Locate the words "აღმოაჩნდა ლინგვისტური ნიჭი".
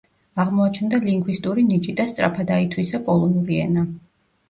0.43-1.97